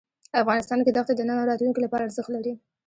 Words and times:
افغانستان 0.41 0.79
کې 0.85 0.91
دښتې 0.97 1.13
د 1.15 1.21
نن 1.29 1.37
او 1.41 1.49
راتلونکي 1.51 1.79
لپاره 1.81 2.05
ارزښت 2.07 2.29
لري. 2.33 2.53